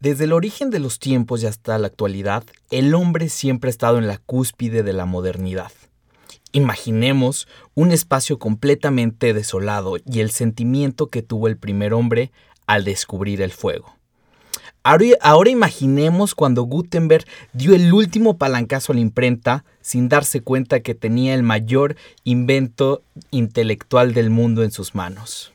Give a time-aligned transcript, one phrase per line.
[0.00, 3.98] Desde el origen de los tiempos y hasta la actualidad, el hombre siempre ha estado
[3.98, 5.72] en la cúspide de la modernidad.
[6.52, 12.30] Imaginemos un espacio completamente desolado y el sentimiento que tuvo el primer hombre
[12.66, 13.96] al descubrir el fuego.
[14.84, 20.94] Ahora, imaginemos cuando Gutenberg dio el último palancazo a la imprenta sin darse cuenta que
[20.94, 23.02] tenía el mayor invento
[23.32, 25.52] intelectual del mundo en sus manos.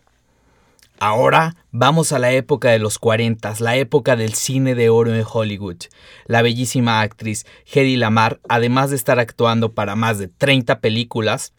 [1.05, 5.26] Ahora vamos a la época de los 40, la época del cine de oro en
[5.29, 5.79] Hollywood.
[6.27, 11.51] La bellísima actriz Hedy Lamar, además de estar actuando para más de 30 películas,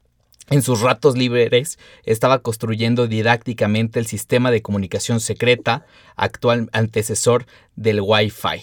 [0.49, 5.85] en sus ratos libres estaba construyendo didácticamente el sistema de comunicación secreta,
[6.17, 7.45] actual antecesor
[7.77, 8.63] del Wi-Fi.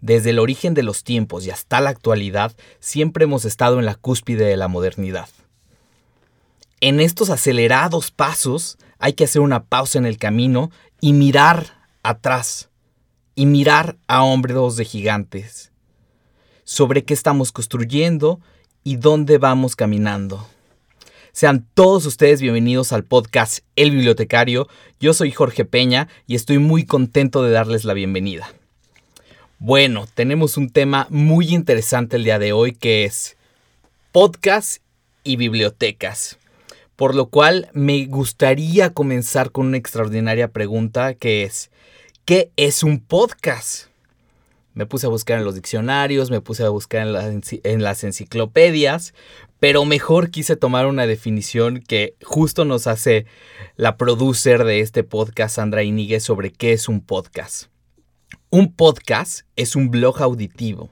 [0.00, 3.94] Desde el origen de los tiempos y hasta la actualidad, siempre hemos estado en la
[3.94, 5.28] cúspide de la modernidad.
[6.80, 12.70] En estos acelerados pasos hay que hacer una pausa en el camino y mirar atrás
[13.34, 15.72] y mirar a hombres de gigantes
[16.64, 18.40] sobre qué estamos construyendo
[18.82, 20.48] y dónde vamos caminando.
[21.32, 24.68] Sean todos ustedes bienvenidos al podcast El Bibliotecario.
[25.00, 28.54] Yo soy Jorge Peña y estoy muy contento de darles la bienvenida.
[29.58, 33.36] Bueno, tenemos un tema muy interesante el día de hoy que es
[34.12, 34.78] podcast
[35.24, 36.38] y bibliotecas.
[36.96, 41.70] Por lo cual me gustaría comenzar con una extraordinaria pregunta que es,
[42.24, 43.86] ¿qué es un podcast?
[44.74, 49.12] Me puse a buscar en los diccionarios, me puse a buscar en, las enciclopedias,
[49.58, 53.26] pero mejor quise tomar una definición que justo nos hace
[53.76, 57.66] la producer de este podcast, Sandra Iníguez, sobre qué es un podcast.
[58.50, 60.90] Un podcast es un blog auditivo.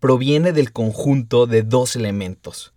[0.00, 2.74] Proviene del conjunto de dos elementos,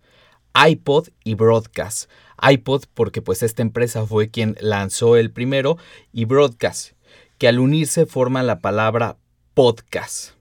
[0.54, 2.10] iPod y broadcast
[2.42, 5.78] iPod porque pues esta empresa fue quien lanzó el primero
[6.12, 6.92] y Broadcast,
[7.38, 9.16] que al unirse forman la palabra
[9.54, 10.32] podcast.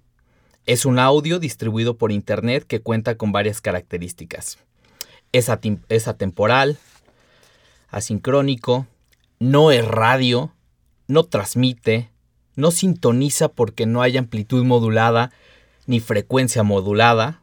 [0.65, 4.57] Es un audio distribuido por Internet que cuenta con varias características.
[5.31, 5.51] Es,
[5.89, 6.77] es atemporal,
[7.89, 8.87] asincrónico,
[9.39, 10.53] no es radio,
[11.07, 12.09] no transmite,
[12.55, 15.31] no sintoniza porque no hay amplitud modulada
[15.85, 17.41] ni frecuencia modulada,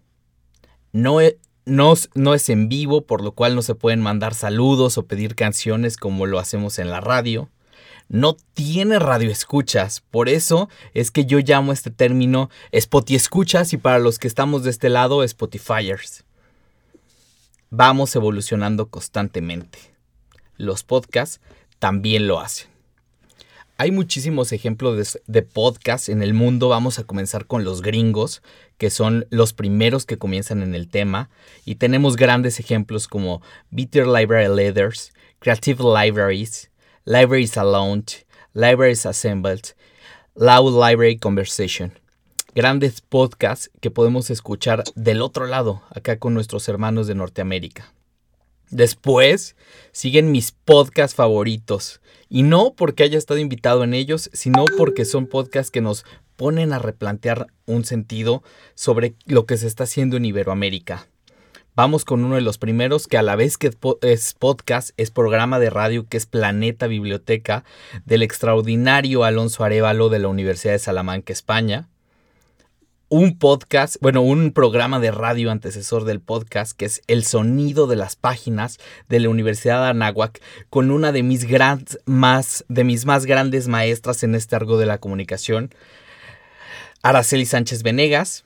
[0.92, 1.18] no,
[1.64, 5.34] es no, es en vivo, por lo cual no se pueden mandar saludos o pedir
[5.34, 7.48] canciones como lo hacemos en la radio.
[8.08, 13.76] No tiene radio escuchas, por eso es que yo llamo este término Spotify escuchas y
[13.76, 16.24] para los que estamos de este lado Spotifyers.
[17.70, 19.78] Vamos evolucionando constantemente.
[20.56, 21.40] Los podcasts
[21.78, 22.68] también lo hacen.
[23.80, 26.68] Hay muchísimos ejemplos de, podcasts en el mundo.
[26.68, 28.42] Vamos a comenzar con los gringos,
[28.76, 31.30] que son los primeros que comienzan en el tema.
[31.64, 36.70] Y tenemos grandes ejemplos como Bitter Library Leaders, Creative Libraries,
[37.06, 38.04] Libraries Alone,
[38.52, 39.74] Libraries Assembled,
[40.34, 41.98] Loud Library Conversation.
[42.54, 47.90] Grandes podcasts que podemos escuchar del otro lado, acá con nuestros hermanos de Norteamérica.
[48.70, 49.56] Después
[49.92, 52.00] siguen mis podcasts favoritos.
[52.28, 56.04] Y no porque haya estado invitado en ellos, sino porque son podcasts que nos
[56.36, 58.42] ponen a replantear un sentido
[58.74, 61.08] sobre lo que se está haciendo en Iberoamérica.
[61.74, 63.70] Vamos con uno de los primeros que a la vez que
[64.02, 67.64] es podcast, es programa de radio que es Planeta Biblioteca
[68.04, 71.88] del extraordinario Alonso Arevalo de la Universidad de Salamanca, España
[73.10, 77.96] un podcast, bueno, un programa de radio antecesor del podcast, que es El Sonido de
[77.96, 78.78] las Páginas
[79.08, 80.40] de la Universidad de Anáhuac,
[80.70, 81.44] con una de mis,
[82.06, 85.74] más, de mis más grandes maestras en este argo de la comunicación,
[87.02, 88.44] Araceli Sánchez Venegas.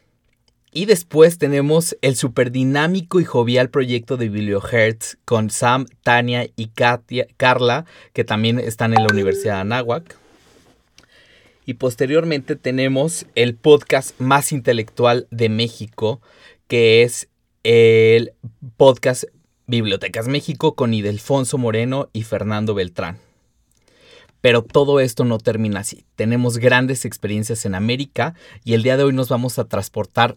[0.72, 7.26] Y después tenemos el superdinámico y jovial proyecto de Bibliohertz con Sam, Tania y Katia,
[7.36, 7.84] Carla,
[8.14, 10.23] que también están en la Universidad de Anáhuac.
[11.66, 16.20] Y posteriormente tenemos el podcast más intelectual de México,
[16.68, 17.28] que es
[17.62, 18.32] el
[18.76, 19.24] podcast
[19.66, 23.18] Bibliotecas México con Idelfonso Moreno y Fernando Beltrán.
[24.42, 26.04] Pero todo esto no termina así.
[26.16, 30.36] Tenemos grandes experiencias en América y el día de hoy nos vamos a transportar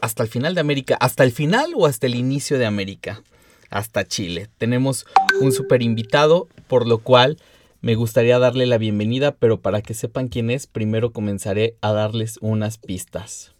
[0.00, 3.22] hasta el final de América, hasta el final o hasta el inicio de América.
[3.70, 4.48] hasta Chile.
[4.58, 5.06] Tenemos
[5.40, 7.38] un super invitado, por lo cual
[7.82, 12.38] me gustaría darle la bienvenida, pero para que sepan quién es, primero comenzaré a darles
[12.42, 13.54] unas pistas.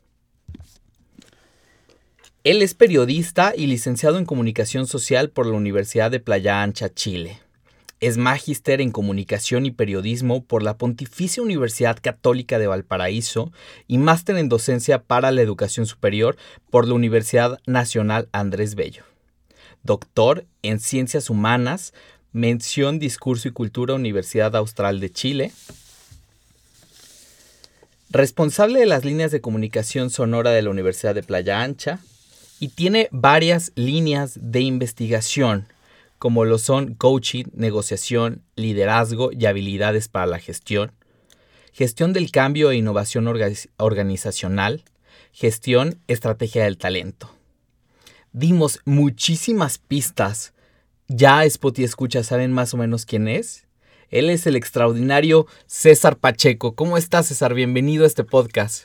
[2.45, 7.39] Él es periodista y licenciado en comunicación social por la Universidad de Playa Ancha, Chile.
[8.01, 13.53] Es magíster en comunicación y periodismo por la Pontificia Universidad Católica de Valparaíso
[13.87, 16.37] y máster en docencia para la educación superior
[16.71, 19.05] por la Universidad Nacional Andrés Bello.
[19.83, 21.93] Doctor en ciencias humanas,
[22.33, 25.53] mención discurso y cultura Universidad Austral de Chile.
[28.11, 32.01] Responsable de las líneas de comunicación sonora de la Universidad de Playa Ancha
[32.59, 35.67] y tiene varias líneas de investigación
[36.21, 40.93] como lo son coaching, negociación, liderazgo y habilidades para la gestión,
[41.73, 43.27] gestión del cambio e innovación
[43.79, 44.85] organizacional,
[45.33, 47.35] gestión, estrategia del talento.
[48.33, 50.53] Dimos muchísimas pistas.
[51.13, 53.67] Ya Spot Escucha saben más o menos quién es.
[54.11, 56.77] Él es el extraordinario César Pacheco.
[56.77, 57.53] ¿Cómo estás, César?
[57.53, 58.85] Bienvenido a este podcast.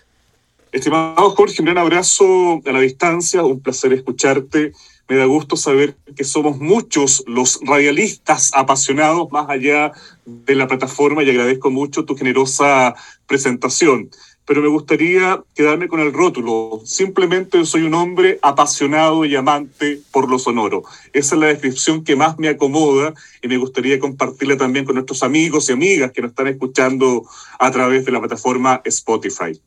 [0.71, 4.71] Estimado Jorge, un gran abrazo a la distancia, un placer escucharte.
[5.07, 9.91] Me da gusto saber que somos muchos los radialistas apasionados más allá
[10.25, 12.95] de la plataforma y agradezco mucho tu generosa
[13.27, 14.09] presentación.
[14.45, 16.81] Pero me gustaría quedarme con el rótulo.
[16.85, 20.83] Simplemente soy un hombre apasionado y amante por lo sonoro.
[21.13, 25.23] Esa es la descripción que más me acomoda y me gustaría compartirla también con nuestros
[25.23, 27.23] amigos y amigas que nos están escuchando
[27.59, 29.59] a través de la plataforma Spotify.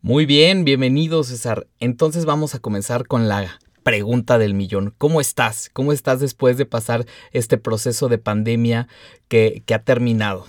[0.00, 1.66] Muy bien, bienvenido César.
[1.80, 4.94] Entonces vamos a comenzar con la pregunta del millón.
[4.98, 5.70] ¿Cómo estás?
[5.72, 8.88] ¿Cómo estás después de pasar este proceso de pandemia
[9.28, 10.46] que, ha terminado?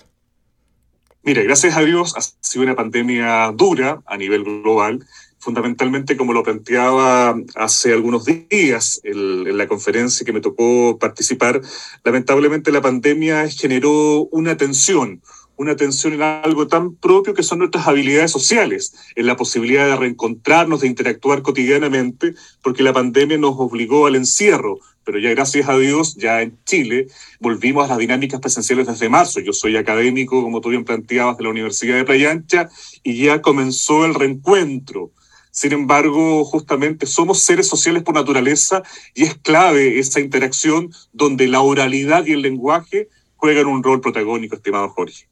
[1.25, 5.04] Mire, gracias a Dios ha sido una pandemia dura a nivel global,
[5.39, 11.63] fundamentalmente como lo planteaba hace algunos días en la conferencia que me tocó participar,
[12.04, 15.24] lamentablemente la pandemia generó una tensión,
[15.57, 19.96] una atención en algo tan propio que son nuestras habilidades sociales, en la posibilidad de
[19.96, 25.78] reencontrarnos, de interactuar cotidianamente, porque la pandemia nos obligó al encierro, pero ya gracias a
[25.78, 27.07] Dios, ya en Chile,
[27.40, 29.40] volvimos a las dinámicas presenciales desde marzo.
[29.40, 32.69] Yo soy académico, como tú bien planteabas, de la Universidad de Playa Ancha,
[33.04, 35.12] y ya comenzó el reencuentro.
[35.51, 41.62] Sin embargo, justamente somos seres sociales por naturaleza y es clave esa interacción donde la
[41.62, 45.28] oralidad y el lenguaje juegan un rol protagónico, estimado Jorge.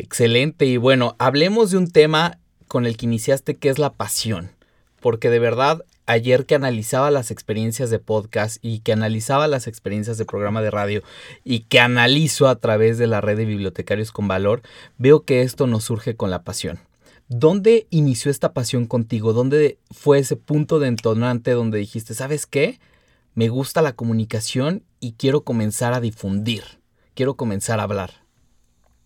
[0.00, 0.64] Excelente.
[0.64, 2.38] Y bueno, hablemos de un tema
[2.68, 4.50] con el que iniciaste, que es la pasión.
[4.98, 10.16] Porque de verdad, ayer que analizaba las experiencias de podcast y que analizaba las experiencias
[10.16, 11.02] de programa de radio
[11.44, 14.62] y que analizo a través de la red de bibliotecarios con valor,
[14.96, 16.78] veo que esto nos surge con la pasión.
[17.28, 19.34] ¿Dónde inició esta pasión contigo?
[19.34, 22.80] ¿Dónde fue ese punto de entonante donde dijiste, ¿sabes qué?
[23.34, 26.64] Me gusta la comunicación y quiero comenzar a difundir,
[27.14, 28.29] quiero comenzar a hablar.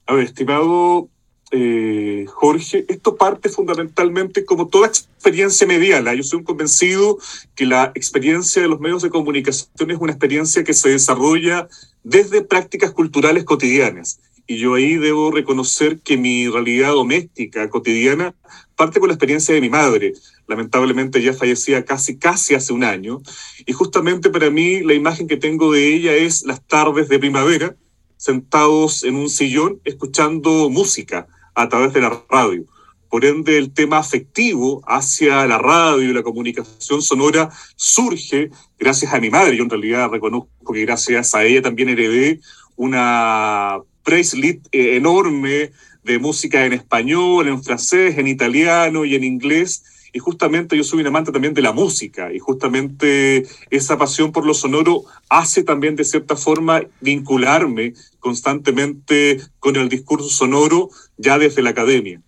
[0.06, 1.08] A ver, estimado
[1.50, 6.14] eh, Jorge, esto parte fundamentalmente como toda experiencia medial.
[6.16, 7.18] Yo soy un convencido
[7.54, 11.68] que la experiencia de los medios de comunicación es una experiencia que se desarrolla
[12.02, 14.20] desde prácticas culturales cotidianas.
[14.46, 18.34] Y yo ahí debo reconocer que mi realidad doméstica cotidiana
[18.76, 20.12] parte con la experiencia de mi madre.
[20.46, 23.22] Lamentablemente ya fallecía casi, casi hace un año.
[23.64, 27.76] Y justamente para mí la imagen que tengo de ella es las tardes de primavera,
[28.24, 32.64] sentados en un sillón escuchando música a través de la radio.
[33.10, 39.20] Por ende, el tema afectivo hacia la radio y la comunicación sonora surge gracias a
[39.20, 39.58] mi madre.
[39.58, 42.40] Yo en realidad reconozco que gracias a ella también heredé
[42.76, 49.84] una playlist eh, enorme de música en español, en francés, en italiano y en inglés
[50.14, 54.46] y justamente yo soy un amante también de la música y justamente esa pasión por
[54.46, 61.62] lo sonoro hace también de cierta forma vincularme constantemente con el discurso sonoro ya desde
[61.62, 62.22] la academia.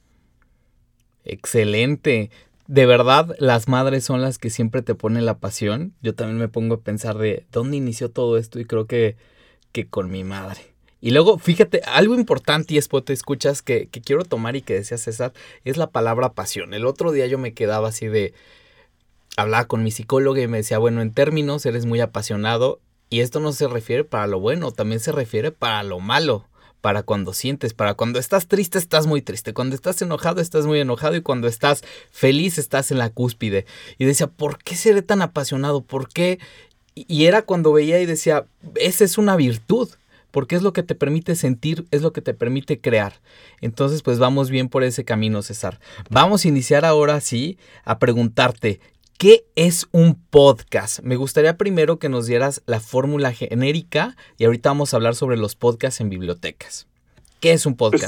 [1.24, 2.30] Excelente.
[2.66, 5.94] De verdad, las madres son las que siempre te ponen la pasión.
[6.02, 9.16] Yo también me pongo a pensar de dónde inició todo esto y creo que,
[9.70, 10.75] que con mi madre.
[11.00, 14.74] Y luego, fíjate, algo importante y después te escuchas que, que quiero tomar y que
[14.74, 15.32] decía César,
[15.64, 16.74] es la palabra pasión.
[16.74, 18.32] El otro día yo me quedaba así de,
[19.36, 23.40] hablaba con mi psicóloga y me decía, bueno, en términos eres muy apasionado y esto
[23.40, 26.46] no se refiere para lo bueno, también se refiere para lo malo,
[26.80, 30.80] para cuando sientes, para cuando estás triste estás muy triste, cuando estás enojado estás muy
[30.80, 33.66] enojado y cuando estás feliz estás en la cúspide.
[33.98, 35.82] Y decía, ¿por qué seré tan apasionado?
[35.82, 36.38] ¿Por qué?
[36.94, 39.90] Y era cuando veía y decía, esa es una virtud
[40.36, 43.22] porque es lo que te permite sentir, es lo que te permite crear.
[43.62, 45.80] Entonces, pues vamos bien por ese camino, César.
[46.10, 48.78] Vamos a iniciar ahora sí a preguntarte,
[49.16, 51.00] ¿Qué es un podcast?
[51.00, 55.38] Me gustaría primero que nos dieras la fórmula genérica y ahorita vamos a hablar sobre
[55.38, 56.86] los podcasts en bibliotecas.
[57.40, 58.06] ¿Qué es un podcast?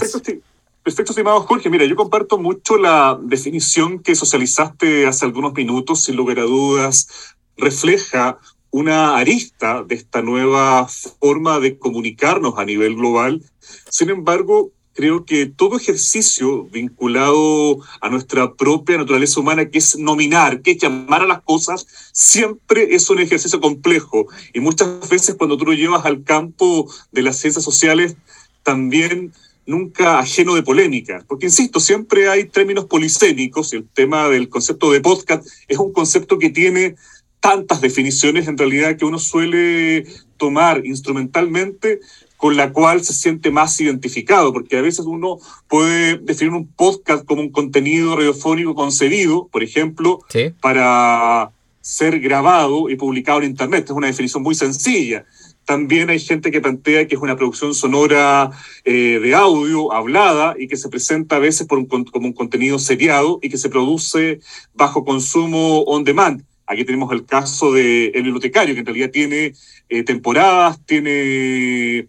[0.83, 1.71] Perfecto, estimado Jorge.
[1.71, 7.09] Mira, yo comparto mucho la definición que socializaste hace algunos minutos, sin lugar a dudas,
[7.57, 8.39] refleja
[8.71, 10.87] una arista de esta nueva
[11.21, 13.43] forma de comunicarnos a nivel global.
[13.89, 20.61] Sin embargo, creo que todo ejercicio vinculado a nuestra propia naturaleza humana, que es nominar,
[20.61, 24.27] que es llamar a las cosas, siempre es un ejercicio complejo.
[24.53, 28.17] Y muchas veces cuando tú lo llevas al campo de las ciencias sociales,
[28.65, 29.33] también
[29.67, 31.25] nunca ajeno de polémica.
[31.29, 35.93] Porque, insisto, siempre hay términos polisémicos y el tema del concepto de podcast es un
[35.93, 36.97] concepto que tiene
[37.41, 40.05] tantas definiciones en realidad que uno suele
[40.37, 42.01] tomar instrumentalmente
[42.37, 47.25] con la cual se siente más identificado, porque a veces uno puede definir un podcast
[47.25, 50.21] como un contenido radiofónico concebido, por ejemplo,
[50.61, 53.87] para ser grabado y publicado en Internet.
[53.87, 55.25] Es una definición muy sencilla.
[55.65, 58.51] También hay gente que plantea que es una producción sonora
[58.85, 63.41] eh, de audio, hablada, y que se presenta a veces por como un contenido seriado
[63.43, 64.41] y que se produce
[64.75, 66.45] bajo consumo on demand.
[66.69, 69.55] Aquí tenemos el caso de El Bibliotecario, que en realidad tiene
[69.89, 72.09] eh, temporadas, tiene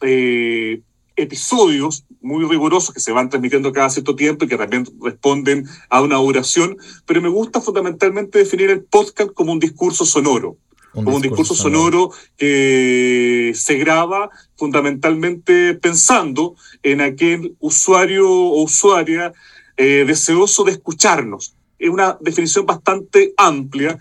[0.00, 0.80] eh,
[1.14, 6.02] episodios muy rigurosos que se van transmitiendo cada cierto tiempo y que también responden a
[6.02, 6.76] una duración,
[7.06, 10.56] pero me gusta fundamentalmente definir el podcast como un discurso sonoro.
[10.92, 12.10] como un discurso sonoro.
[12.36, 19.32] que se graba fundamentalmente pensando en aquel usuario o usuaria
[19.76, 21.54] eh, deseoso de escucharnos.
[21.80, 23.98] Es una definición bastante amplia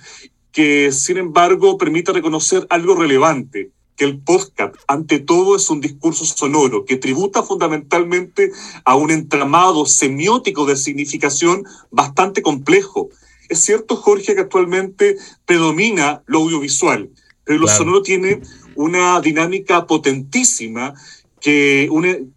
[0.51, 6.25] que, sin embargo, permite reconocer algo relevante que el podcast, ante todo, es un discurso
[6.25, 8.51] sonoro que tributa fundamentalmente
[8.83, 13.09] a un entramado semiótico de significación bastante complejo.
[13.47, 17.09] Es cierto, Jorge, que actualmente predomina lo audiovisual,
[17.45, 18.41] pero lo sonoro tiene
[18.75, 20.93] una dinámica potentísima
[21.39, 21.89] que,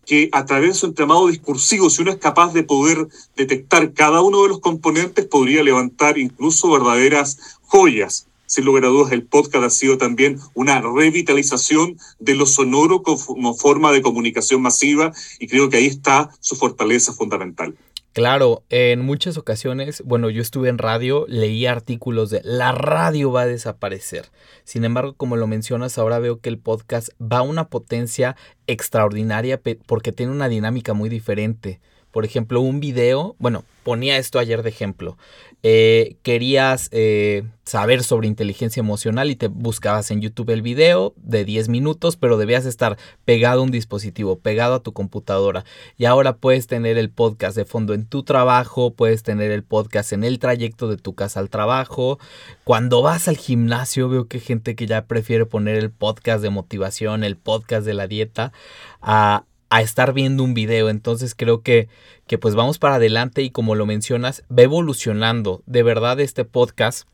[0.07, 4.21] que a través de su entramado discursivo, si uno es capaz de poder detectar cada
[4.21, 9.65] uno de los componentes, podría levantar incluso verdaderas joyas sin lugar a dudas, el podcast
[9.65, 15.71] ha sido también una revitalización de lo sonoro como forma de comunicación masiva y creo
[15.71, 17.75] que ahí está su fortaleza fundamental.
[18.13, 23.43] Claro, en muchas ocasiones, bueno, yo estuve en radio, leí artículos de la radio va
[23.43, 24.27] a desaparecer.
[24.65, 29.59] Sin embargo, como lo mencionas, ahora veo que el podcast va a una potencia extraordinaria
[29.87, 31.81] porque tiene una dinámica muy diferente.
[32.11, 35.17] Por ejemplo, un video, bueno, ponía esto ayer de ejemplo.
[35.65, 41.45] Eh, querías eh, saber sobre inteligencia emocional y te buscabas en YouTube el video de
[41.45, 45.65] 10 minutos, pero debías estar pegado a un dispositivo, pegado a tu computadora.
[45.97, 50.13] Y ahora puedes tener el podcast de fondo en tu trabajo, puedes tener el podcast
[50.13, 52.19] en el trayecto de tu casa al trabajo.
[52.65, 56.51] Cuando vas al gimnasio veo que hay gente que ya prefiere poner el podcast de
[56.51, 58.53] motivación, el podcast de la dieta,
[59.01, 60.91] a, a estar viendo un video.
[60.91, 61.89] Entonces creo que,
[62.27, 65.63] que pues vamos para adelante y como lo mencionas, va evolucionando.
[65.65, 67.09] De verdad este podcast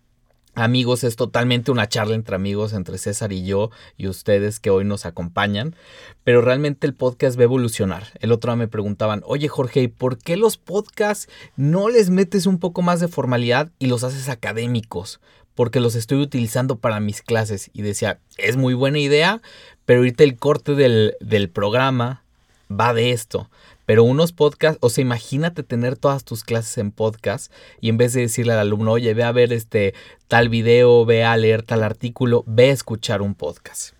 [0.55, 4.85] Amigos, es totalmente una charla entre amigos, entre César y yo y ustedes que hoy
[4.85, 5.77] nos acompañan,
[6.25, 8.09] pero realmente el podcast va a evolucionar.
[8.19, 12.47] El otro día me preguntaban, oye Jorge, ¿y por qué los podcasts no les metes
[12.47, 15.21] un poco más de formalidad y los haces académicos?
[15.55, 17.71] Porque los estoy utilizando para mis clases.
[17.73, 19.41] Y decía, es muy buena idea,
[19.85, 22.25] pero ahorita el corte del, del programa,
[22.71, 23.49] va de esto.
[23.87, 28.13] Pero unos podcasts, o sea, imagínate tener todas tus clases en podcast y en vez
[28.13, 29.95] de decirle al alumno, oye, ve a ver este
[30.29, 33.95] tal video, ve a leer tal artículo, ve a escuchar un podcast.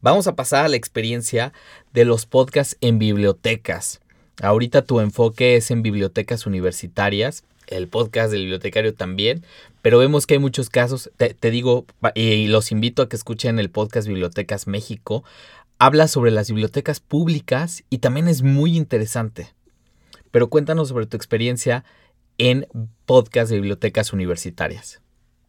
[0.00, 1.52] Vamos a pasar a la experiencia
[1.92, 4.00] de los podcasts en bibliotecas.
[4.40, 9.44] Ahorita tu enfoque es en bibliotecas universitarias, el podcast del bibliotecario también,
[9.82, 13.58] pero vemos que hay muchos casos, te, te, digo, y los invito a que escuchen
[13.58, 15.24] el podcast Bibliotecas México
[15.84, 19.48] habla sobre las bibliotecas públicas y también es muy interesante.
[20.30, 21.84] Pero cuéntanos sobre tu experiencia
[22.38, 22.66] en
[23.04, 25.02] podcast de bibliotecas universitarias.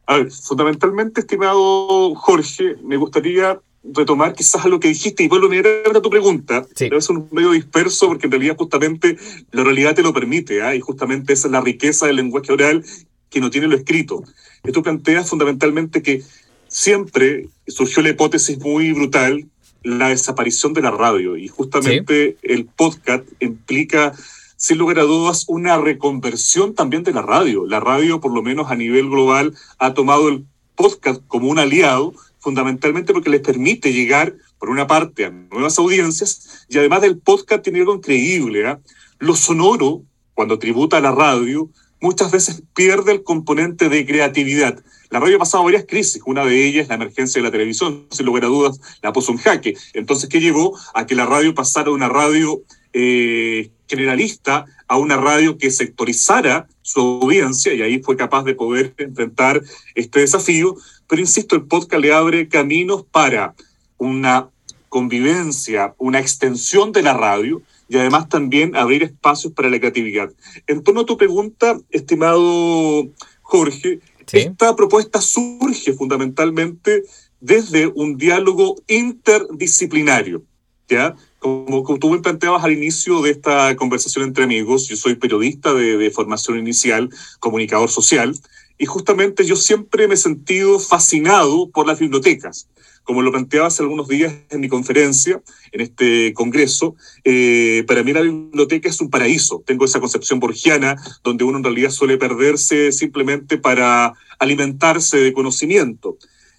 [0.07, 6.01] A ver, fundamentalmente, estimado Jorge, me gustaría retomar quizás lo que dijiste y vuelvo a
[6.01, 6.65] tu pregunta.
[6.75, 6.89] Sí.
[6.91, 9.17] es un medio disperso porque en realidad justamente
[9.51, 10.75] la realidad te lo permite ¿ah?
[10.75, 12.83] y justamente esa es la riqueza del lenguaje oral
[13.29, 14.21] que no tiene lo escrito.
[14.65, 16.23] Y tú planteas fundamentalmente que
[16.67, 19.47] siempre surgió la hipótesis muy brutal
[19.85, 24.13] la desaparición de la radio y justamente el podcast implica
[24.57, 27.67] sin lugar a dudas una reconversión también de la radio.
[27.67, 30.43] La radio, por lo menos a nivel global, ha tomado el
[30.75, 36.65] podcast como un aliado, fundamentalmente porque les permite llegar, por una parte, a nuevas audiencias
[36.67, 38.67] y además del podcast tiene algo increíble.
[38.67, 38.77] ¿eh?
[39.19, 40.01] Lo sonoro,
[40.33, 41.69] cuando tributa a la radio,
[42.01, 44.83] muchas veces pierde el componente de creatividad.
[45.09, 48.25] La radio ha pasado varias crisis, una de ellas la emergencia de la televisión, sin
[48.25, 49.75] lugar a dudas, la puso en jaque.
[49.93, 52.61] Entonces, ¿qué llevó a que la radio pasara de una radio
[52.93, 58.93] eh, generalista a una radio que sectorizara su audiencia y ahí fue capaz de poder
[58.97, 59.61] enfrentar
[59.95, 60.75] este desafío.
[61.07, 63.53] Pero insisto, el podcast le abre caminos para
[63.97, 64.49] una
[64.89, 70.31] convivencia, una extensión de la radio y además también abrir espacios para la creatividad.
[70.67, 73.07] En torno a tu pregunta, estimado
[73.41, 73.99] Jorge,
[74.31, 77.03] esta propuesta surge fundamentalmente
[77.39, 80.43] desde un diálogo interdisciplinario.
[80.89, 81.15] ¿ya?
[81.39, 85.73] Como, como tú me planteabas al inicio de esta conversación entre amigos, yo soy periodista
[85.73, 88.35] de, de formación inicial, comunicador social,
[88.77, 92.67] y justamente yo siempre me he sentido fascinado por las bibliotecas
[93.05, 98.11] como lo planteaba hace algunos días en mi conferencia, en este congreso, eh, para mí
[98.11, 99.63] la biblioteca es un paraíso.
[99.65, 106.17] Tengo esa concepción borgiana, donde uno en realidad suele perderse simplemente para alimentarse de conocimiento.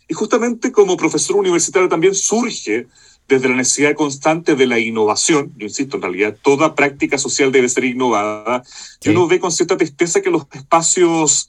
[0.08, 2.86] Y justamente como profesor universitario también surge
[3.28, 7.68] desde la necesidad constante de la innovación, yo insisto, en realidad toda práctica social debe
[7.68, 8.62] ser innovada,
[9.00, 9.10] sí.
[9.10, 11.48] uno ve con cierta tristeza que los espacios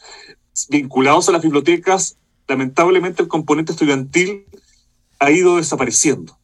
[0.70, 4.46] vinculados a las bibliotecas, lamentablemente el componente estudiantil
[5.20, 6.38] ha ido desapareciendo.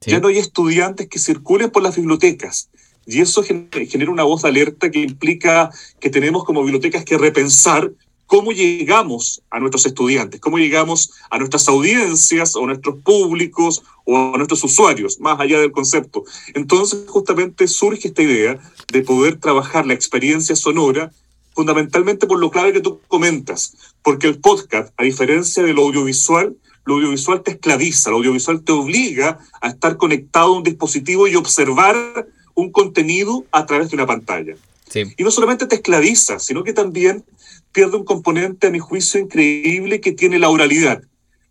[0.00, 0.10] Sí.
[0.12, 2.70] Ya no hay estudiantes que circulen por las bibliotecas.
[3.06, 7.90] Y eso genera una voz de alerta que implica que tenemos como bibliotecas que repensar
[8.26, 14.34] cómo llegamos a nuestros estudiantes, cómo llegamos a nuestras audiencias o a nuestros públicos o
[14.34, 16.24] a nuestros usuarios, más allá del concepto.
[16.52, 18.60] Entonces, justamente surge esta idea
[18.92, 21.10] de poder trabajar la experiencia sonora
[21.54, 26.54] fundamentalmente por lo clave que tú comentas, porque el podcast, a diferencia del audiovisual,
[26.88, 31.36] lo audiovisual te esclaviza, lo audiovisual te obliga a estar conectado a un dispositivo y
[31.36, 34.54] observar un contenido a través de una pantalla.
[34.88, 35.02] Sí.
[35.18, 37.24] Y no solamente te esclaviza, sino que también
[37.72, 41.02] pierde un componente, a mi juicio, increíble que tiene la oralidad.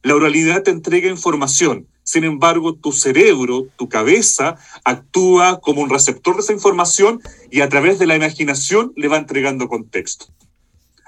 [0.02, 6.36] La oralidad te entrega información, sin embargo, tu cerebro, tu cabeza, actúa como un receptor
[6.36, 7.22] de esa información
[7.52, 10.26] y a través de la imaginación le va entregando contexto.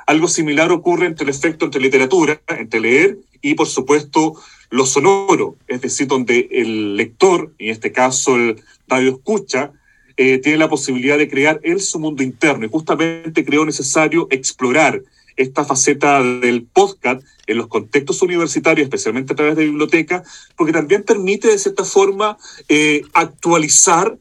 [0.06, 4.36] Algo similar ocurre entre el efecto entre literatura, entre leer y, por supuesto,
[4.70, 9.72] lo sonoro, es decir, donde el lector, en este caso el radio escucha,
[10.18, 12.66] eh, tiene la posibilidad de crear él su mundo interno.
[12.66, 15.02] Y justamente creo necesario explorar
[15.38, 20.24] esta faceta del podcast en los contextos universitarios, especialmente a través de biblioteca,
[20.58, 24.18] porque también permite de cierta forma eh, actualizar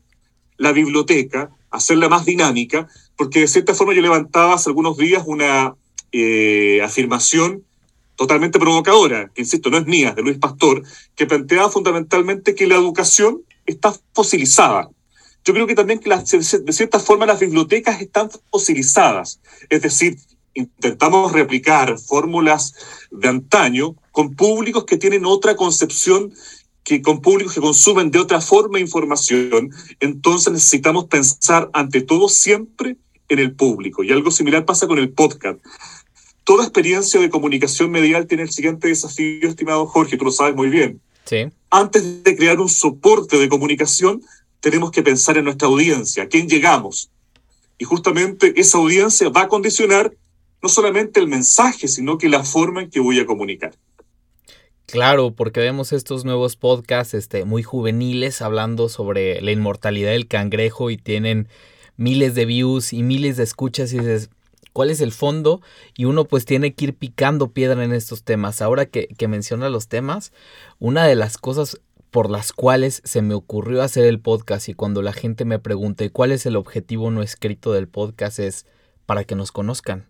[0.56, 5.74] la biblioteca, hacerla más dinámica, porque de cierta forma yo levantaba hace algunos días una
[6.12, 7.64] eh, afirmación
[8.18, 10.82] totalmente provocadora, que insisto, no es mía, de Luis Pastor,
[11.14, 14.90] que planteaba fundamentalmente que la educación está fosilizada.
[15.44, 20.18] Yo creo que también que de cierta forma las bibliotecas están fosilizadas, es decir,
[20.52, 22.74] intentamos replicar fórmulas
[23.12, 26.34] de antaño con públicos que tienen otra concepción
[26.82, 32.96] que con públicos que consumen de otra forma información, entonces necesitamos pensar ante todo siempre
[33.28, 34.02] en el público.
[34.02, 35.60] Y algo similar pasa con el podcast
[36.48, 40.70] toda experiencia de comunicación medial tiene el siguiente desafío, estimado Jorge, tú lo sabes muy
[40.70, 40.98] bien.
[41.26, 41.50] Sí.
[41.68, 44.22] Antes de crear un soporte de comunicación,
[44.60, 47.10] tenemos que pensar en nuestra audiencia, a quién llegamos.
[47.76, 50.10] Y justamente esa audiencia va a condicionar
[50.62, 53.74] no solamente el mensaje, sino que la forma en que voy a comunicar.
[54.86, 60.88] Claro, porque vemos estos nuevos podcasts este, muy juveniles hablando sobre la inmortalidad del cangrejo
[60.88, 61.46] y tienen
[61.98, 64.30] miles de views y miles de escuchas y dices,
[64.78, 65.60] cuál es el fondo
[65.96, 68.62] y uno pues tiene que ir picando piedra en estos temas.
[68.62, 70.32] Ahora que, menciona los temas,
[70.78, 71.80] una de las cosas
[72.12, 76.10] por las cuales se me ocurrió hacer el podcast y cuando la gente me pregunte
[76.10, 78.66] cuál es el objetivo no escrito del podcast es
[79.04, 80.06] para que nos conozcan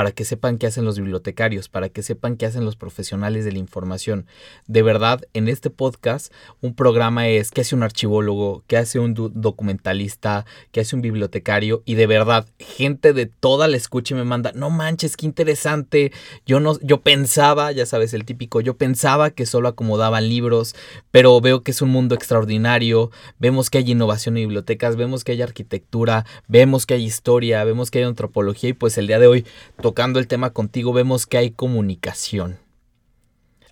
[0.00, 3.52] para que sepan qué hacen los bibliotecarios, para que sepan qué hacen los profesionales de
[3.52, 4.24] la información.
[4.66, 6.32] De verdad, en este podcast,
[6.62, 11.82] un programa es qué hace un archivólogo, qué hace un documentalista, qué hace un bibliotecario,
[11.84, 16.12] y de verdad, gente de toda la escucha me manda, no manches, qué interesante.
[16.46, 20.74] Yo no, yo pensaba, ya sabes, el típico, yo pensaba que solo acomodaban libros,
[21.10, 23.10] pero veo que es un mundo extraordinario.
[23.38, 27.90] Vemos que hay innovación en bibliotecas, vemos que hay arquitectura, vemos que hay historia, vemos
[27.90, 29.44] que hay antropología, y pues el día de hoy
[29.90, 32.60] tocando el tema contigo, vemos que hay comunicación.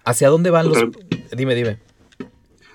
[0.04, 0.78] ¿Hacia dónde van los...?
[1.36, 1.78] Dime, dime.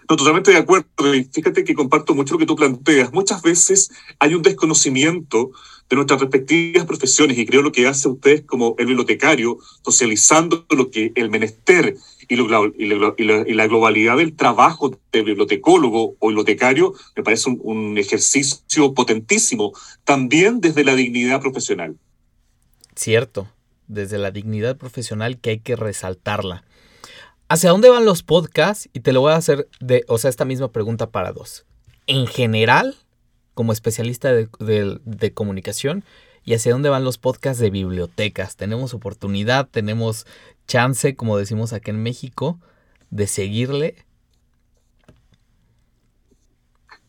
[0.09, 1.13] No, totalmente de acuerdo.
[1.13, 3.11] Y fíjate que comparto mucho lo que tú planteas.
[3.11, 5.51] Muchas veces hay un desconocimiento
[5.89, 10.89] de nuestras respectivas profesiones y creo lo que hace usted como el bibliotecario, socializando lo
[10.89, 11.97] que el menester
[12.29, 12.45] y, lo,
[12.77, 17.49] y, lo, y, la, y la, globalidad del trabajo de bibliotecólogo o bibliotecario, me parece
[17.49, 19.73] un, un ejercicio potentísimo,
[20.05, 21.97] también desde la dignidad profesional.
[22.95, 23.47] Cierto,
[23.87, 26.63] desde la dignidad profesional que hay que resaltarla.
[27.49, 28.89] ¿Hacia dónde van los podcasts?
[28.93, 31.65] Y te lo voy a hacer de, o sea, esta misma pregunta para dos.
[32.07, 32.95] En general,
[33.53, 36.03] como especialista de, de comunicación,
[36.45, 38.55] y hacia dónde van los podcasts de bibliotecas.
[38.55, 40.25] Tenemos oportunidad, tenemos
[40.67, 42.59] chance, como decimos aquí en México,
[43.11, 44.05] de seguirle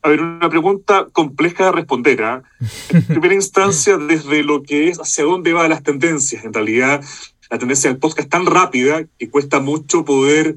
[0.05, 2.23] a ver, una pregunta compleja de responder.
[2.23, 2.43] ¿ah?
[2.91, 6.45] En primera instancia, desde lo que es hacia dónde van las tendencias.
[6.45, 7.03] En realidad,
[7.51, 10.57] la tendencia del podcast es tan rápida que cuesta mucho poder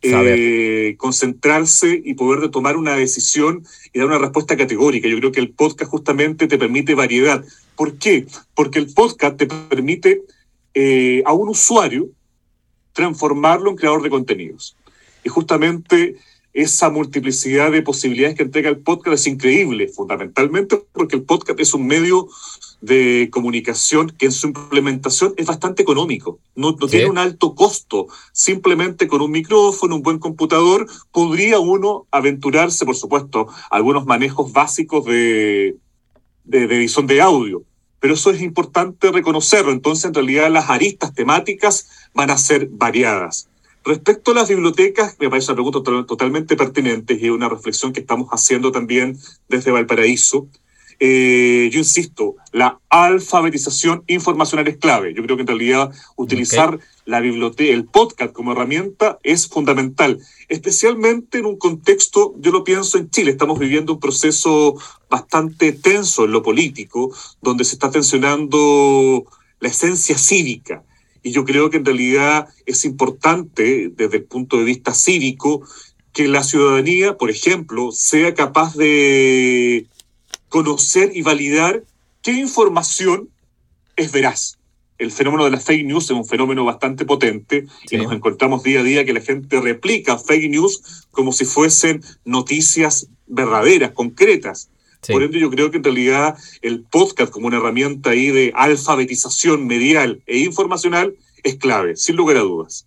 [0.00, 5.08] eh, concentrarse y poder tomar una decisión y dar una respuesta categórica.
[5.08, 7.44] Yo creo que el podcast justamente te permite variedad.
[7.74, 8.26] ¿Por qué?
[8.54, 10.22] Porque el podcast te permite
[10.72, 12.10] eh, a un usuario
[12.92, 14.76] transformarlo en creador de contenidos.
[15.24, 16.14] Y justamente
[16.54, 21.74] esa multiplicidad de posibilidades que entrega el podcast es increíble, fundamentalmente porque el podcast es
[21.74, 22.28] un medio
[22.80, 29.08] de comunicación que en su implementación es bastante económico, no, tiene un alto costo, simplemente
[29.08, 35.76] con un micrófono, un buen computador, podría uno aventurarse, por supuesto, algunos manejos básicos de,
[36.44, 37.64] de, de edición de audio,
[37.98, 43.48] pero eso es importante reconocerlo, entonces en realidad las aristas temáticas van a ser variadas.
[43.84, 48.30] Respecto a las bibliotecas, me parece una pregunta totalmente pertinente y una reflexión que estamos
[48.30, 49.18] haciendo también
[49.50, 50.48] desde Valparaíso.
[51.00, 55.12] Eh, yo insisto, la alfabetización informacional es clave.
[55.12, 60.18] Yo creo que en realidad utilizar la biblioteca, el podcast como herramienta es fundamental,
[60.48, 64.76] especialmente en un contexto, yo lo pienso en Chile, estamos viviendo un proceso
[65.10, 69.26] bastante tenso en lo político, donde se está tensionando
[69.60, 70.82] la esencia cívica
[71.24, 75.66] y yo creo que en realidad es importante desde el punto de vista cívico
[76.12, 79.86] que la ciudadanía, por ejemplo, sea capaz de
[80.50, 81.82] conocer y validar
[82.22, 83.30] qué información
[83.96, 84.58] es veraz.
[84.98, 88.80] El fenómeno de la fake news es un fenómeno bastante potente y nos encontramos día
[88.80, 94.68] a día que la gente replica fake news como si fuesen noticias verdaderas, concretas.
[95.12, 99.66] Por ende, yo creo que en realidad el podcast como una herramienta ahí de alfabetización
[99.66, 102.86] medial e informacional es clave, sin lugar a dudas.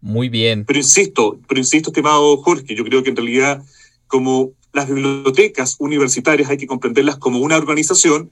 [0.00, 0.64] Muy bien.
[0.64, 3.62] Pero insisto, pero insisto, estimado Jorge, yo creo que en realidad
[4.06, 8.30] como las bibliotecas universitarias hay que comprenderlas como una organización,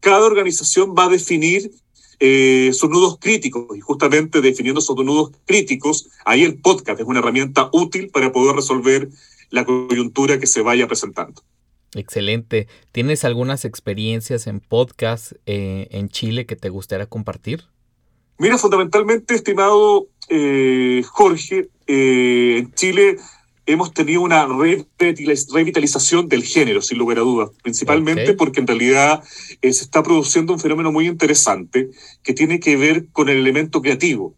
[0.00, 1.70] cada organización va a definir
[2.18, 7.20] eh, sus nudos críticos y justamente definiendo sus nudos críticos, ahí el podcast es una
[7.20, 9.08] herramienta útil para poder resolver
[9.50, 11.42] la coyuntura que se vaya presentando.
[11.94, 12.68] Excelente.
[12.90, 17.64] ¿Tienes algunas experiencias en podcast eh, en Chile que te gustaría compartir?
[18.38, 23.18] Mira, fundamentalmente, estimado eh, Jorge, eh, en Chile
[23.66, 24.46] hemos tenido una
[24.98, 30.58] revitalización del género, sin lugar a dudas, principalmente porque en realidad se está produciendo un
[30.58, 31.90] fenómeno muy interesante
[32.24, 34.34] que tiene que ver con el elemento creativo.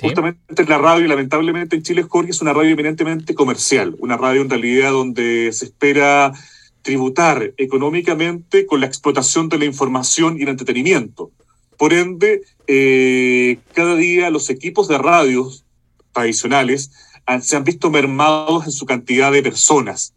[0.00, 4.50] Justamente la radio, lamentablemente en Chile, Jorge, es una radio eminentemente comercial, una radio en
[4.50, 6.32] realidad donde se espera
[6.82, 11.30] tributar económicamente con la explotación de la información y el entretenimiento.
[11.78, 15.64] Por ende, eh, cada día los equipos de radios
[16.12, 16.90] tradicionales
[17.40, 20.12] se han visto mermados en su cantidad de personas.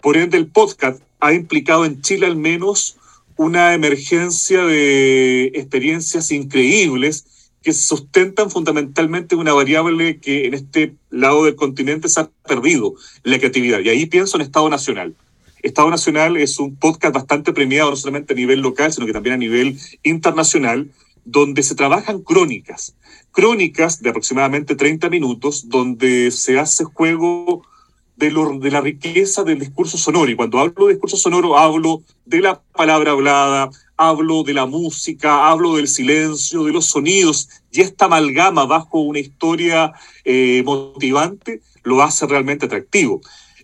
[0.00, 2.96] Por ende, el podcast ha implicado en Chile al menos
[3.36, 7.26] una emergencia de experiencias increíbles
[7.62, 12.94] que sustentan fundamentalmente una variable que en este lado del continente se ha perdido,
[13.24, 13.80] la creatividad.
[13.80, 15.14] Y ahí pienso en Estado Nacional.
[15.62, 19.34] Estado Nacional es un podcast bastante premiado, no solamente a nivel local, sino que también
[19.34, 20.90] a nivel internacional,
[21.24, 22.94] donde se trabajan crónicas.
[23.32, 27.62] Crónicas de aproximadamente 30 minutos, donde se hace juego
[28.18, 30.30] de, lo, de la riqueza del discurso sonoro.
[30.30, 35.48] Y cuando hablo de discurso sonoro, hablo de la palabra hablada, hablo de la música,
[35.48, 39.92] hablo del silencio, de los sonidos, y esta amalgama bajo una historia
[40.24, 43.20] eh, motivante lo hace realmente atractivo.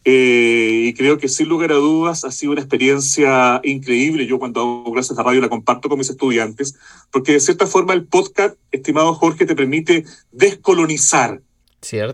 [0.06, 4.26] Eh, y creo que sin lugar a dudas ha sido una experiencia increíble.
[4.26, 6.76] Yo cuando hago clases de radio la comparto con mis estudiantes,
[7.10, 11.40] porque de cierta forma el podcast, estimado Jorge, te permite descolonizar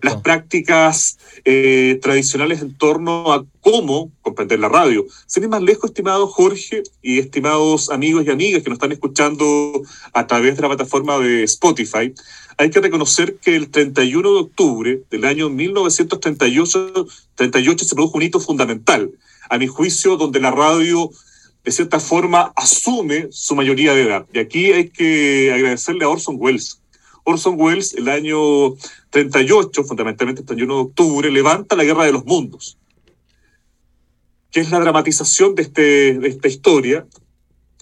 [0.03, 5.07] las prácticas eh, tradicionales en torno a cómo comprender la radio.
[5.27, 9.83] Sin ir más lejos, estimado Jorge y estimados amigos y amigas que nos están escuchando
[10.13, 12.13] a través de la plataforma de Spotify,
[12.57, 18.23] hay que reconocer que el 31 de octubre del año 1938 38 se produjo un
[18.23, 19.11] hito fundamental,
[19.49, 21.11] a mi juicio, donde la radio
[21.65, 24.27] de cierta forma asume su mayoría de edad.
[24.33, 26.81] Y aquí hay que agradecerle a Orson Welles
[27.25, 28.75] Orson Welles, el año
[29.11, 32.79] 38, fundamentalmente el 31 de octubre, levanta la Guerra de los Mundos,
[34.51, 37.07] que es la dramatización de, este, de esta historia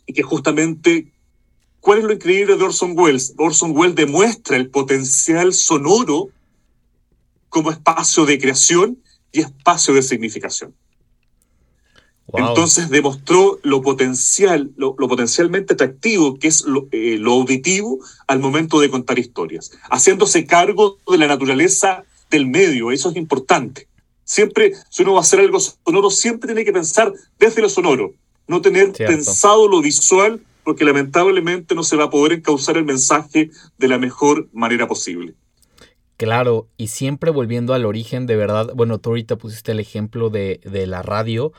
[0.06, 1.12] y que justamente
[1.80, 3.34] ¿Cuál es lo increíble de Orson Welles?
[3.38, 6.28] Orson Welles demuestra el potencial sonoro
[7.48, 10.74] como espacio de creación y espacio de significación.
[12.34, 18.90] Entonces demostró lo potencial, lo, potencialmente atractivo que es eh, lo, auditivo al momento de
[18.90, 23.88] contar historias, haciéndose cargo de la naturaleza del medio, eso es importante.
[24.24, 28.12] Siempre, si uno va a hacer algo sonoro, siempre tiene que pensar desde lo sonoro,
[28.46, 33.50] no tener pensado lo visual, porque lamentablemente no se va a poder encauzar el mensaje
[33.78, 35.32] de la mejor manera posible.
[36.18, 40.60] Claro, y siempre volviendo al origen, de verdad, bueno, tú ahorita pusiste el ejemplo de,
[40.64, 41.52] de la radio,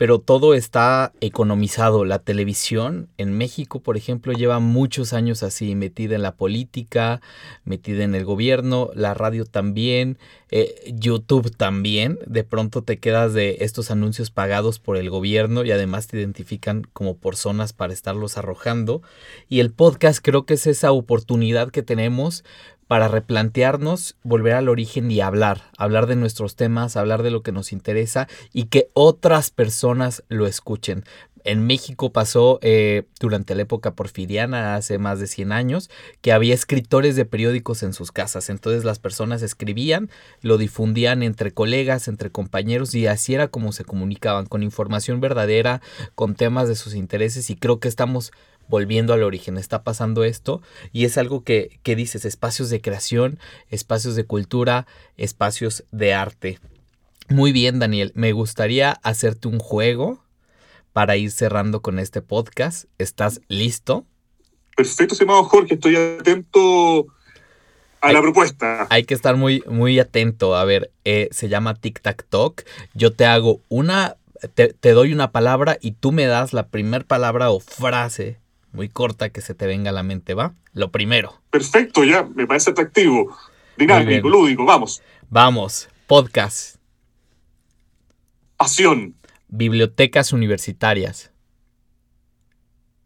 [0.00, 2.06] pero todo está economizado.
[2.06, 7.20] La televisión en México, por ejemplo, lleva muchos años así, metida en la política,
[7.64, 10.16] metida en el gobierno, la radio también,
[10.50, 12.18] eh, YouTube también.
[12.26, 16.86] De pronto te quedas de estos anuncios pagados por el gobierno y además te identifican
[16.94, 19.02] como personas para estarlos arrojando.
[19.50, 22.42] Y el podcast creo que es esa oportunidad que tenemos
[22.90, 27.52] para replantearnos, volver al origen y hablar, hablar de nuestros temas, hablar de lo que
[27.52, 31.04] nos interesa y que otras personas lo escuchen.
[31.44, 35.88] En México pasó eh, durante la época porfiriana, hace más de 100 años,
[36.20, 38.50] que había escritores de periódicos en sus casas.
[38.50, 40.10] Entonces las personas escribían,
[40.42, 45.80] lo difundían entre colegas, entre compañeros y así era como se comunicaban, con información verdadera,
[46.16, 48.32] con temas de sus intereses y creo que estamos
[48.70, 54.14] volviendo al origen, está pasando esto y es algo que, dices, espacios de creación, espacios
[54.14, 56.58] de cultura, espacios de arte.
[57.28, 60.24] Muy bien, Daniel, me gustaría hacerte un juego
[60.92, 62.86] para ir cerrando con este podcast.
[62.98, 64.06] ¿Estás listo?
[64.76, 67.08] Perfecto, estimado Jorge, estoy atento
[68.00, 68.86] a la propuesta.
[68.88, 70.56] Hay que estar muy, muy atento.
[70.56, 72.64] A ver, eh, se llama Tic Tac Talk.
[72.94, 74.16] Yo te hago una,
[74.54, 78.39] te, te doy una palabra y tú me das la primera palabra o frase
[78.72, 80.54] muy corta que se te venga a la mente, ¿va?
[80.72, 81.40] Lo primero.
[81.50, 83.36] Perfecto, ya, me parece atractivo.
[83.76, 85.02] Dinámico, lúdico, vamos.
[85.28, 86.76] Vamos, podcast.
[88.56, 89.14] Pasión.
[89.48, 91.32] Bibliotecas universitarias.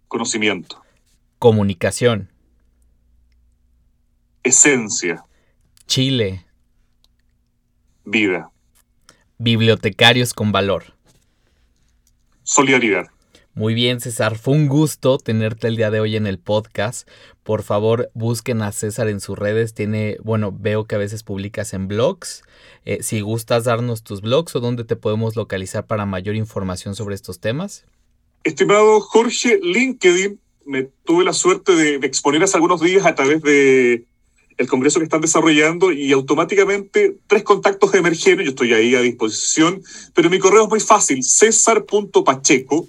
[0.09, 0.83] Conocimiento.
[1.38, 2.31] Comunicación.
[4.42, 5.24] Esencia.
[5.87, 6.44] Chile.
[8.05, 8.50] Vida.
[9.38, 10.94] Bibliotecarios con valor.
[12.42, 13.13] Solidaridad.
[13.57, 14.37] Muy bien, César.
[14.37, 17.09] Fue un gusto tenerte el día de hoy en el podcast.
[17.45, 19.75] Por favor, busquen a César en sus redes.
[19.75, 22.43] Tiene, bueno, veo que a veces publicas en blogs.
[22.85, 27.14] Eh, si gustas darnos tus blogs o dónde te podemos localizar para mayor información sobre
[27.14, 27.85] estos temas.
[28.43, 34.05] Estimado Jorge, LinkedIn, me tuve la suerte de, exponer hace algunos días a través de
[34.57, 38.45] el congreso que están desarrollando y automáticamente tres contactos emergieron.
[38.45, 39.81] Yo estoy ahí a disposición,
[40.12, 42.88] pero mi correo es muy fácil, césar.pacheco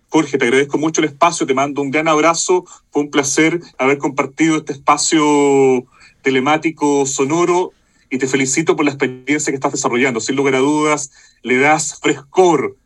[0.08, 3.98] Jorge, te agradezco mucho el espacio, te mando un gran abrazo, fue un placer haber
[3.98, 5.84] compartido este espacio
[6.22, 7.72] telemático sonoro
[8.08, 10.20] y te felicito por la experiencia que estás desarrollando.
[10.20, 11.10] Sin lugar a dudas,
[11.42, 12.78] le das frescor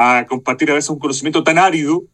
[0.00, 2.04] a compartir a veces un conocimiento tan árido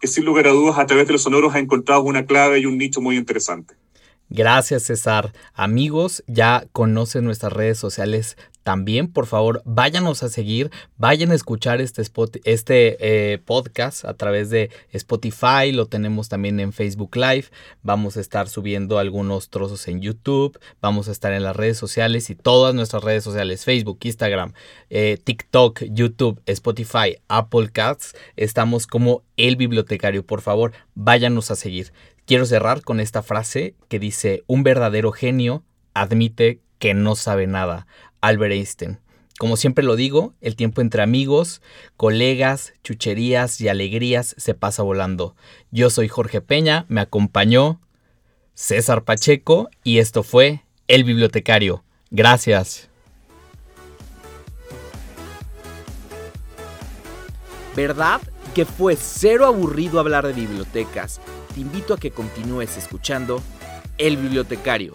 [0.00, 2.66] que sin lugar a dudas a través de los sonoros ha encontrado una clave y
[2.66, 3.74] un nicho muy interesante.
[4.30, 5.34] Gracias César.
[5.52, 11.82] Amigos, ya conocen nuestras redes sociales también, por favor, váyanos a seguir, vayan a escuchar
[11.82, 12.02] este,
[12.44, 17.44] este eh, podcast a través de Spotify, lo tenemos también en Facebook Live,
[17.82, 22.30] vamos a estar subiendo algunos trozos en YouTube, vamos a estar en las redes sociales
[22.30, 24.54] y todas nuestras redes sociales, Facebook, Instagram,
[24.88, 31.92] eh, TikTok, YouTube, Spotify, Apple Cats, estamos como el bibliotecario, por favor, váyanos a seguir.
[32.24, 37.86] Quiero cerrar con esta frase que dice, un verdadero genio admite que no sabe nada.
[38.24, 38.98] Albert Einstein.
[39.38, 41.60] Como siempre lo digo, el tiempo entre amigos,
[41.96, 45.34] colegas, chucherías y alegrías se pasa volando.
[45.72, 47.80] Yo soy Jorge Peña, me acompañó
[48.54, 51.84] César Pacheco y esto fue El Bibliotecario.
[52.10, 52.88] Gracias.
[57.74, 58.20] ¿Verdad
[58.54, 61.20] que fue cero aburrido hablar de bibliotecas?
[61.52, 63.42] Te invito a que continúes escuchando
[63.98, 64.94] El Bibliotecario.